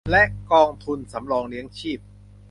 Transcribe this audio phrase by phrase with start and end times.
[0.11, 1.99] และกองทุนสำรองเลี้ยงชีพ